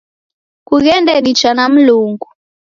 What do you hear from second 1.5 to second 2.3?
na Mlungu